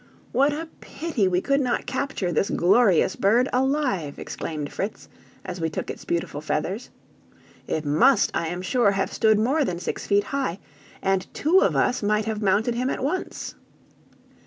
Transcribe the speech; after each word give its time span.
"What 0.31 0.51
a 0.51 0.67
pity 0.79 1.27
we 1.27 1.41
could 1.41 1.61
not 1.61 1.85
capture 1.85 2.31
this 2.31 2.49
glorious 2.49 3.15
bird 3.15 3.47
alive!" 3.53 4.17
exclaimed 4.17 4.73
Fritz, 4.73 5.07
as 5.45 5.61
we 5.61 5.69
took 5.69 5.91
its 5.91 6.05
beautiful 6.05 6.41
feathers; 6.41 6.89
"it 7.67 7.85
must, 7.85 8.31
I 8.33 8.47
am 8.47 8.63
sure, 8.63 8.93
have 8.93 9.13
stood 9.13 9.37
more 9.37 9.63
than 9.63 9.77
six 9.77 10.07
feet 10.07 10.23
high, 10.23 10.57
and 11.03 11.31
two 11.35 11.59
of 11.59 11.75
us 11.75 12.01
might 12.01 12.25
have 12.25 12.41
mounted 12.41 12.73
him 12.73 12.89
at 12.89 13.03
once!" 13.03 13.53